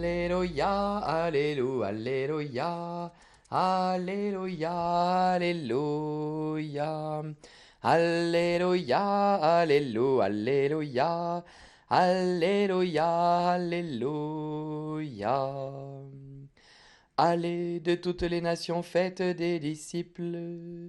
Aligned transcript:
Alléluia, 0.00 0.96
Alléluia, 0.96 1.86
Alléluia, 1.86 3.12
Alléluia, 3.50 4.72
Alléluia. 5.34 7.22
Alléluia, 7.82 9.34
Alléluia, 9.34 10.24
Alléluia, 10.24 11.44
Alléluia, 11.90 13.48
Alléluia. 13.50 14.72
Allez 17.18 17.80
de 17.80 17.94
toutes 17.94 18.22
les 18.22 18.40
nations, 18.40 18.82
faites 18.82 19.20
des 19.20 19.58
disciples. 19.60 20.88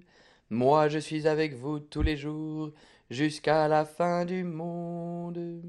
Moi 0.49 0.87
je 0.87 0.99
suis 0.99 1.27
avec 1.27 1.55
vous 1.55 1.79
tous 1.79 2.01
les 2.01 2.15
jours 2.15 2.71
jusqu'à 3.09 3.67
la 3.67 3.83
fin 3.83 4.23
du 4.23 4.45
monde. 4.45 5.61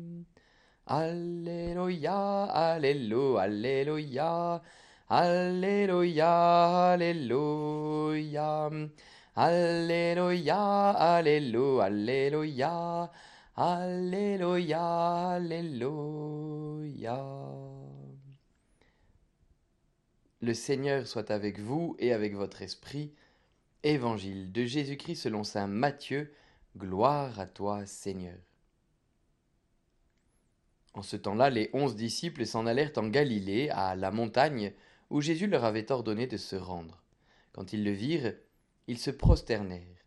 Alléluia, 0.86 2.44
Alléluia, 2.44 3.40
Alléluia, 3.40 4.62
Alléluia, 5.08 6.92
Alléluia. 6.92 8.70
Alléluia, 9.34 10.90
Alléluia, 10.90 11.82
Alléluia, 11.82 13.10
Alléluia, 13.56 15.28
Alléluia. 15.30 16.62
Le 20.40 20.54
Seigneur 20.54 21.06
soit 21.06 21.30
avec 21.30 21.60
vous 21.60 21.96
et 21.98 22.12
avec 22.12 22.34
votre 22.34 22.60
esprit. 22.62 23.14
Évangile 23.84 24.52
de 24.52 24.64
Jésus-Christ 24.64 25.22
selon 25.22 25.44
saint 25.44 25.68
Matthieu. 25.68 26.34
Gloire 26.76 27.38
à 27.38 27.46
toi, 27.46 27.86
Seigneur. 27.86 28.36
En 30.94 31.02
ce 31.02 31.16
temps-là, 31.16 31.50
les 31.50 31.70
onze 31.72 31.96
disciples 31.96 32.46
s'en 32.46 32.66
allèrent 32.66 32.92
en 32.96 33.08
Galilée, 33.08 33.70
à 33.70 33.96
la 33.96 34.10
montagne 34.10 34.72
où 35.10 35.20
Jésus 35.20 35.46
leur 35.46 35.64
avait 35.64 35.90
ordonné 35.90 36.26
de 36.26 36.36
se 36.36 36.56
rendre. 36.56 37.02
Quand 37.52 37.72
ils 37.72 37.84
le 37.84 37.92
virent, 37.92 38.34
ils 38.86 38.98
se 38.98 39.10
prosternèrent, 39.10 40.04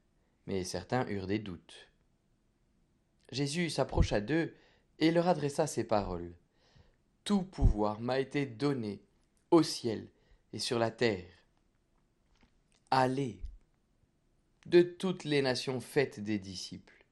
mais 0.48 0.64
certains 0.64 1.08
eurent 1.08 1.28
des 1.28 1.40
doutes. 1.40 1.90
Jésus 3.32 3.70
s'approcha 3.70 4.22
d'eux 4.22 4.54
et 5.00 5.12
leur 5.12 5.28
adressa 5.28 5.68
ces 5.68 5.84
paroles. 5.84 6.34
Tout 7.24 7.44
pouvoir 7.44 8.00
m'a 8.00 8.20
été 8.20 8.46
donné 8.46 9.02
au 9.52 9.64
ciel 9.64 10.08
et 10.54 10.60
sur 10.60 10.78
la 10.78 10.92
terre. 10.92 11.26
Allez, 12.92 13.40
de 14.66 14.82
toutes 14.82 15.24
les 15.24 15.42
nations 15.42 15.80
faites 15.80 16.20
des 16.20 16.40
disciples. 16.40 17.06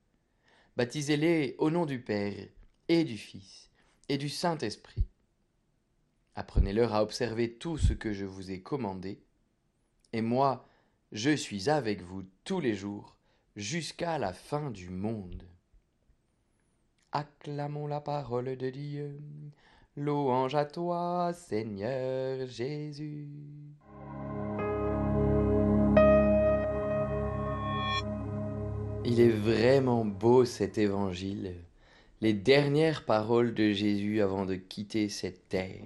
Baptisez-les 0.77 1.55
au 1.57 1.69
nom 1.69 1.85
du 1.85 1.99
Père 1.99 2.47
et 2.87 3.03
du 3.03 3.17
Fils 3.17 3.69
et 4.09 4.17
du 4.17 4.29
Saint-Esprit. 4.29 5.05
Apprenez-leur 6.35 6.93
à 6.93 7.03
observer 7.03 7.53
tout 7.53 7.77
ce 7.77 7.93
que 7.93 8.13
je 8.13 8.25
vous 8.25 8.51
ai 8.51 8.61
commandé, 8.61 9.21
et 10.13 10.21
moi, 10.21 10.67
je 11.11 11.35
suis 11.35 11.69
avec 11.69 12.01
vous 12.01 12.23
tous 12.43 12.59
les 12.59 12.73
jours 12.73 13.15
jusqu'à 13.55 14.17
la 14.17 14.33
fin 14.33 14.71
du 14.71 14.89
monde. 14.89 15.43
Acclamons 17.11 17.85
la 17.85 18.01
parole 18.01 18.57
de 18.57 18.69
Dieu. 18.69 19.21
Louange 19.95 20.55
à 20.55 20.65
toi, 20.65 21.31
Seigneur 21.33 22.47
Jésus. 22.47 23.27
Il 29.05 29.19
est 29.19 29.29
vraiment 29.29 30.05
beau 30.05 30.45
cet 30.45 30.79
évangile, 30.79 31.53
les 32.23 32.33
dernières 32.33 33.03
paroles 33.03 33.53
de 33.53 33.73
Jésus 33.73 34.21
avant 34.21 34.45
de 34.45 34.55
quitter 34.55 35.09
cette 35.09 35.49
terre. 35.49 35.83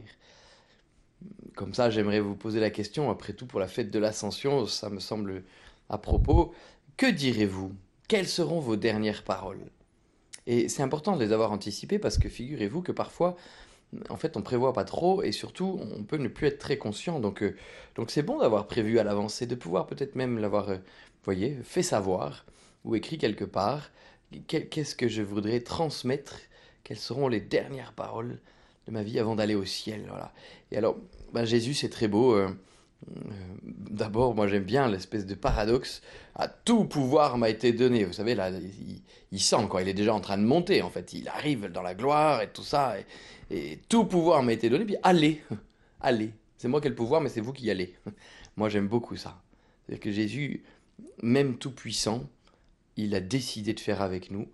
Comme 1.56 1.74
ça, 1.74 1.90
j'aimerais 1.90 2.20
vous 2.20 2.36
poser 2.36 2.60
la 2.60 2.70
question, 2.70 3.10
après 3.10 3.34
tout, 3.34 3.48
pour 3.48 3.60
la 3.60 3.68
fête 3.68 3.90
de 3.90 3.98
l'Ascension, 3.98 4.68
ça 4.68 4.92
me 4.92 5.00
semble 5.00 5.44
à 5.90 5.98
propos. 5.98 6.54
Que 6.96 7.10
direz-vous? 7.10 7.72
Quelles 8.08 8.28
seront 8.28 8.60
vos 8.60 8.76
dernières 8.76 9.24
paroles? 9.24 9.72
Et 10.46 10.70
c'est 10.70 10.84
important 10.84 11.18
de 11.18 11.26
les 11.26 11.34
avoir 11.34 11.52
anticipées 11.52 11.98
parce 11.98 12.20
que 12.20 12.30
figurez-vous 12.30 12.84
que 12.84 12.92
parfois, 12.92 13.36
en 14.10 14.16
fait, 14.16 14.38
on 14.38 14.44
prévoit 14.44 14.74
pas 14.74 14.86
trop 14.86 15.24
et 15.24 15.32
surtout, 15.32 15.80
on 15.98 16.04
peut 16.04 16.18
ne 16.18 16.28
plus 16.28 16.46
être 16.46 16.60
très 16.60 16.78
conscient. 16.78 17.20
Donc, 17.20 17.42
euh, 17.42 17.56
donc 17.96 18.12
c'est 18.12 18.22
bon 18.22 18.38
d'avoir 18.38 18.68
prévu 18.68 19.00
à 19.00 19.04
l'avance 19.04 19.42
et 19.42 19.48
de 19.48 19.56
pouvoir 19.56 19.88
peut-être 19.88 20.14
même 20.14 20.38
l'avoir, 20.38 20.70
euh, 20.70 20.78
voyez, 21.24 21.58
fait 21.64 21.82
savoir 21.82 22.46
ou 22.86 22.96
écrit 22.96 23.18
quelque 23.18 23.44
part. 23.44 23.90
Qu'est-ce 24.48 24.96
que 24.96 25.08
je 25.08 25.22
voudrais 25.22 25.62
transmettre? 25.62 26.40
Quelles 26.84 26.98
seront 26.98 27.28
les 27.28 27.42
dernières 27.42 27.94
paroles 27.94 28.40
de 28.88 28.92
ma 28.92 29.04
vie 29.04 29.20
avant 29.20 29.36
d'aller 29.36 29.56
au 29.56 29.66
ciel? 29.66 30.06
Voilà. 30.10 30.34
Et 30.72 30.78
alors, 30.78 30.98
bah, 31.34 31.46
Jésus, 31.46 31.74
c'est 31.74 31.90
très 31.90 32.08
beau. 32.08 32.34
Euh, 32.34 32.50
euh, 33.10 33.12
d'abord, 33.64 34.36
moi 34.36 34.48
j'aime 34.48 34.64
bien 34.64 34.88
l'espèce 34.90 35.26
de 35.26 35.36
paradoxe. 35.36 36.02
À 36.36 36.48
tout 36.48 36.86
pouvoir 36.86 37.38
m'a 37.38 37.50
été 37.50 37.72
donné. 37.72 38.04
Vous 38.04 38.14
savez, 38.14 38.36
là, 38.36 38.52
il, 39.32 39.40
sent 39.40 39.68
quoi. 39.70 39.82
Il 39.82 39.88
est 39.88 39.94
déjà 39.94 40.14
en 40.14 40.20
train 40.20 40.38
de 40.38 40.44
monter. 40.44 40.82
En 40.82 40.90
fait, 40.90 41.14
il 41.14 41.28
arrive 41.30 41.68
dans 41.68 41.82
la 41.82 41.94
gloire 41.94 42.42
et 42.42 42.50
tout 42.50 42.64
ça. 42.64 42.96
Et, 43.50 43.80
tout 43.88 44.06
pouvoir 44.06 44.44
m'a 44.44 44.54
été 44.54 44.70
donné. 44.70 44.86
Puis 44.86 44.98
allez, 45.04 45.42
allez. 46.02 46.32
C'est 46.58 46.68
moi 46.68 46.82
qui 46.82 46.88
ai 46.88 46.90
le 46.90 46.96
pouvoir, 46.96 47.22
mais 47.22 47.30
c'est 47.30 47.42
vous 47.42 47.54
qui 47.54 47.70
allez. 47.70 47.94
Moi 48.58 48.70
j'aime 48.70 48.88
beaucoup 48.88 49.16
ça. 49.16 49.40
C'est-à-dire 49.86 50.02
que 50.02 50.12
Jésus, 50.12 50.64
même 51.22 51.58
tout 51.60 51.70
puissant, 51.70 52.28
il 52.98 53.16
a 53.16 53.20
décidé 53.22 53.74
de 53.74 53.80
faire 53.80 54.02
avec 54.02 54.32
nous 54.32 54.48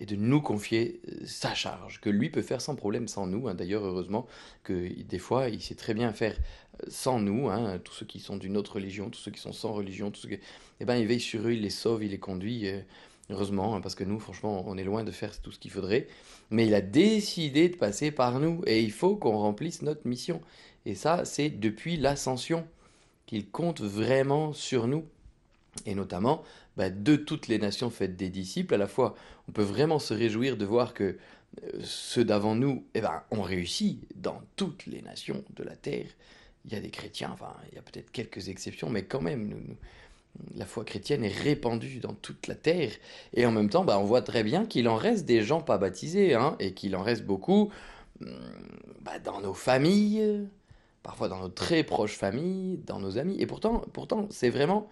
et 0.00 0.06
de 0.06 0.16
nous 0.16 0.40
confier 0.40 1.00
euh, 1.08 1.24
sa 1.24 1.54
charge, 1.54 2.00
que 2.00 2.10
lui 2.10 2.28
peut 2.28 2.42
faire 2.42 2.60
sans 2.60 2.74
problème 2.74 3.06
sans 3.06 3.26
nous. 3.26 3.48
Hein. 3.48 3.54
D'ailleurs, 3.54 3.84
heureusement 3.84 4.26
que 4.64 4.88
des 5.02 5.18
fois, 5.18 5.48
il 5.48 5.62
sait 5.62 5.76
très 5.76 5.94
bien 5.94 6.12
faire 6.12 6.36
euh, 6.82 6.86
sans 6.88 7.20
nous, 7.20 7.48
hein. 7.48 7.78
tous 7.78 7.92
ceux 7.92 8.06
qui 8.06 8.18
sont 8.18 8.36
d'une 8.36 8.56
autre 8.56 8.74
religion, 8.74 9.08
tous 9.08 9.20
ceux 9.20 9.30
qui 9.30 9.40
sont 9.40 9.52
sans 9.52 9.72
religion, 9.72 10.12
eh 10.80 10.84
ben, 10.84 10.96
il 10.96 11.06
veille 11.06 11.20
sur 11.20 11.46
eux, 11.46 11.52
il 11.52 11.62
les 11.62 11.70
sauve, 11.70 12.02
il 12.04 12.10
les 12.10 12.18
conduit. 12.18 12.68
Euh, 12.68 12.80
heureusement, 13.30 13.76
hein, 13.76 13.80
parce 13.80 13.94
que 13.94 14.04
nous, 14.04 14.18
franchement, 14.18 14.64
on 14.66 14.76
est 14.76 14.84
loin 14.84 15.04
de 15.04 15.12
faire 15.12 15.40
tout 15.40 15.52
ce 15.52 15.58
qu'il 15.58 15.70
faudrait. 15.70 16.08
Mais 16.50 16.66
il 16.66 16.74
a 16.74 16.80
décidé 16.80 17.68
de 17.68 17.76
passer 17.76 18.10
par 18.10 18.40
nous, 18.40 18.62
et 18.66 18.82
il 18.82 18.92
faut 18.92 19.16
qu'on 19.16 19.38
remplisse 19.38 19.82
notre 19.82 20.06
mission. 20.06 20.40
Et 20.86 20.94
ça, 20.94 21.24
c'est 21.24 21.48
depuis 21.48 21.96
l'ascension 21.96 22.66
qu'il 23.26 23.48
compte 23.48 23.80
vraiment 23.80 24.52
sur 24.52 24.86
nous 24.86 25.04
et 25.86 25.94
notamment 25.94 26.42
bah, 26.76 26.90
de 26.90 27.16
toutes 27.16 27.48
les 27.48 27.58
nations 27.58 27.90
faites 27.90 28.16
des 28.16 28.28
disciples. 28.28 28.74
À 28.74 28.78
la 28.78 28.86
fois, 28.86 29.14
on 29.48 29.52
peut 29.52 29.62
vraiment 29.62 29.98
se 29.98 30.14
réjouir 30.14 30.56
de 30.56 30.64
voir 30.64 30.94
que 30.94 31.16
euh, 31.62 31.80
ceux 31.82 32.24
d'avant 32.24 32.54
nous 32.54 32.84
eh 32.94 33.00
ben, 33.00 33.22
ont 33.30 33.42
réussi 33.42 34.00
dans 34.16 34.40
toutes 34.56 34.86
les 34.86 35.02
nations 35.02 35.44
de 35.56 35.62
la 35.62 35.76
terre. 35.76 36.06
Il 36.64 36.72
y 36.72 36.76
a 36.76 36.80
des 36.80 36.90
chrétiens, 36.90 37.30
enfin, 37.32 37.54
il 37.70 37.76
y 37.76 37.78
a 37.78 37.82
peut-être 37.82 38.10
quelques 38.10 38.48
exceptions, 38.48 38.88
mais 38.88 39.04
quand 39.04 39.20
même, 39.20 39.76
la 40.56 40.64
foi 40.64 40.84
chrétienne 40.84 41.22
est 41.22 41.28
répandue 41.42 42.00
dans 42.00 42.14
toute 42.14 42.46
la 42.46 42.54
terre. 42.54 42.90
Et 43.34 43.44
en 43.44 43.52
même 43.52 43.68
temps, 43.68 43.84
bah, 43.84 43.98
on 43.98 44.04
voit 44.04 44.22
très 44.22 44.42
bien 44.42 44.64
qu'il 44.64 44.88
en 44.88 44.96
reste 44.96 45.26
des 45.26 45.42
gens 45.42 45.60
pas 45.60 45.78
baptisés, 45.78 46.34
hein, 46.34 46.56
et 46.58 46.72
qu'il 46.72 46.96
en 46.96 47.02
reste 47.02 47.24
beaucoup 47.24 47.70
hmm, 48.20 48.26
bah, 49.02 49.18
dans 49.18 49.40
nos 49.40 49.54
familles, 49.54 50.48
parfois 51.02 51.28
dans 51.28 51.38
nos 51.38 51.50
très 51.50 51.84
proches 51.84 52.16
familles, 52.16 52.80
dans 52.86 52.98
nos 52.98 53.18
amis. 53.18 53.36
Et 53.38 53.46
pourtant 53.46 54.26
c'est 54.30 54.50
vraiment 54.50 54.88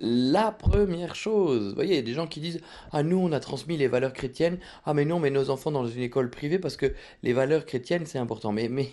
la 0.00 0.52
première 0.52 1.14
chose. 1.14 1.68
Vous 1.68 1.74
voyez, 1.74 1.94
il 1.94 1.96
y 1.96 2.00
a 2.00 2.02
des 2.02 2.14
gens 2.14 2.26
qui 2.26 2.40
disent 2.40 2.60
Ah, 2.92 3.02
nous, 3.02 3.18
on 3.18 3.32
a 3.32 3.40
transmis 3.40 3.76
les 3.76 3.88
valeurs 3.88 4.12
chrétiennes. 4.12 4.58
Ah, 4.84 4.94
mais 4.94 5.04
non, 5.04 5.16
on 5.16 5.20
met 5.20 5.30
nos 5.30 5.50
enfants 5.50 5.72
dans 5.72 5.86
une 5.86 6.02
école 6.02 6.30
privée 6.30 6.58
parce 6.58 6.76
que 6.76 6.94
les 7.22 7.32
valeurs 7.32 7.66
chrétiennes, 7.66 8.06
c'est 8.06 8.18
important. 8.18 8.52
Mais, 8.52 8.68
mais, 8.68 8.90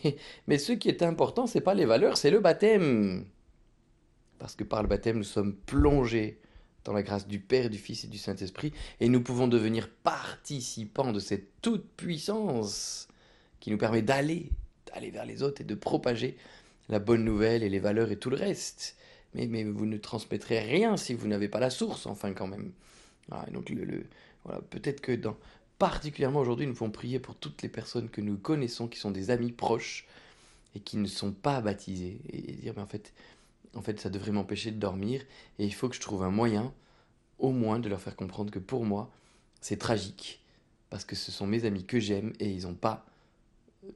mais 0.48 0.58
ce 0.58 0.74
qui 0.74 0.90
est 0.90 1.04
important, 1.04 1.48
c'est 1.48 1.62
pas 1.62 1.74
les 1.74 1.86
valeurs, 1.86 2.18
c'est 2.18 2.32
le 2.32 2.40
baptême. 2.40 3.26
Parce 4.40 4.56
que 4.56 4.64
par 4.64 4.82
le 4.82 4.90
baptême, 4.90 5.18
nous 5.18 5.24
sommes 5.24 5.56
plongés 5.56 6.40
dans 6.84 6.94
la 6.94 7.04
grâce 7.04 7.28
du 7.28 7.40
Père, 7.40 7.70
du 7.70 7.78
Fils 7.78 8.04
et 8.04 8.08
du 8.08 8.18
Saint-Esprit, 8.18 8.72
et 9.00 9.10
nous 9.10 9.22
pouvons 9.22 9.48
devenir 9.48 9.90
participants 10.04 11.12
de 11.12 11.20
cette 11.20 11.62
toute-puissance 11.62 13.08
qui 13.60 13.72
nous 13.72 13.78
permet 13.78 14.04
d'aller, 14.04 14.52
d'aller 14.94 15.10
vers 15.10 15.26
les 15.26 15.42
autres 15.42 15.62
et 15.62 15.64
de 15.64 15.74
propager 15.74 16.38
la 16.90 17.00
bonne 17.00 17.24
nouvelle 17.24 17.64
et 17.64 17.70
les 17.70 17.80
valeurs 17.80 18.12
et 18.12 18.18
tout 18.18 18.30
le 18.30 18.36
reste 18.36 18.96
mais, 19.36 19.64
vous 19.64 19.86
ne 19.86 19.98
transmettrez 19.98 20.60
rien 20.60 20.98
si 20.98 21.14
vous 21.14 21.28
n'avez 21.28 21.50
pas 21.50 21.60
la 21.60 21.70
source, 21.70 22.06
enfin 22.06 22.34
quand 22.34 22.48
même. 22.48 22.72
donc 23.52 23.70
le, 23.70 24.06
voilà, 24.44 24.62
peut-être 24.62 25.02
que 25.02 25.12
dans, 25.12 25.36
particulièrement 25.78 26.40
aujourd'hui, 26.40 26.68
nous 26.68 26.74
pouvons 26.74 26.92
prier 26.92 27.20
pour 27.20 27.36
toutes 27.36 27.62
les 27.62 27.70
personnes 27.70 28.10
que 28.10 28.22
nous 28.22 28.38
connaissons, 28.38 28.88
qui 28.88 29.00
sont 29.00 29.12
des 29.12 29.30
amis 29.30 29.52
proches 29.52 30.08
et 30.76 30.80
qui 30.80 30.98
ne 30.98 31.08
sont 31.08 31.32
pas 31.32 31.62
baptisés, 31.62 32.20
et, 32.32 32.42
dire, 32.54 32.74
mais 32.76 32.82
en 32.82 32.88
fait, 32.88 33.14
en 33.76 33.82
fait, 33.82 34.00
ça 34.00 34.10
devrait 34.10 34.32
m'empêcher 34.32 34.72
de 34.72 34.80
dormir, 34.80 35.22
et 35.60 35.66
il 35.66 35.74
faut 35.74 35.90
que 35.90 35.96
je 35.96 36.02
trouve 36.02 36.24
un 36.24 36.32
moyen, 36.32 36.74
au 37.40 37.52
moins, 37.52 37.80
de 37.80 37.90
leur 37.90 38.02
faire 38.02 38.16
comprendre 38.16 38.52
que 38.52 38.60
pour 38.60 38.86
moi, 38.86 39.10
c'est 39.62 39.78
tragique, 39.78 40.42
parce 40.90 41.06
que 41.06 41.16
ce 41.16 41.32
sont 41.32 41.48
mes 41.48 41.66
amis 41.66 41.86
que 41.86 42.00
j'aime, 42.00 42.34
et 42.40 42.50
ils 42.50 42.64
n'ont 42.64 42.76
pas 42.76 43.06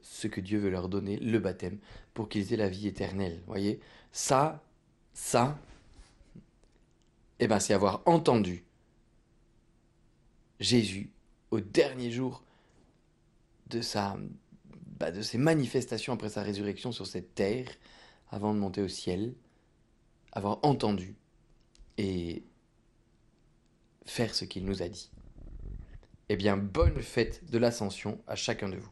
ce 0.02 0.26
que 0.26 0.40
Dieu 0.40 0.58
veut 0.58 0.70
leur 0.70 0.88
donner, 0.88 1.18
le 1.18 1.38
baptême, 1.38 1.78
pour 2.14 2.28
qu'ils 2.28 2.52
aient 2.52 2.58
la 2.58 2.68
vie 2.68 2.86
éternelle. 2.86 3.40
Voyez, 3.46 3.80
ça, 4.12 4.62
ça, 5.20 5.58
eh 7.40 7.46
ben, 7.46 7.60
c'est 7.60 7.74
avoir 7.74 8.02
entendu 8.06 8.64
Jésus 10.58 11.10
au 11.50 11.60
dernier 11.60 12.10
jour 12.10 12.42
de 13.66 13.82
sa, 13.82 14.16
bah, 14.98 15.12
de 15.12 15.20
ses 15.20 15.36
manifestations 15.36 16.14
après 16.14 16.30
sa 16.30 16.42
résurrection 16.42 16.90
sur 16.90 17.06
cette 17.06 17.34
terre, 17.34 17.68
avant 18.30 18.54
de 18.54 18.58
monter 18.58 18.80
au 18.80 18.88
ciel, 18.88 19.34
avoir 20.32 20.58
entendu 20.62 21.14
et 21.98 22.42
faire 24.06 24.34
ce 24.34 24.46
qu'il 24.46 24.64
nous 24.64 24.82
a 24.82 24.88
dit. 24.88 25.10
Eh 26.30 26.36
bien, 26.36 26.56
bonne 26.56 27.02
fête 27.02 27.44
de 27.50 27.58
l'ascension 27.58 28.18
à 28.26 28.36
chacun 28.36 28.70
de 28.70 28.78
vous. 28.78 28.90